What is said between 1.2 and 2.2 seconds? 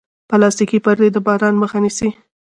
باران مخه نیسي.